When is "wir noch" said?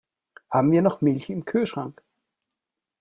0.71-1.01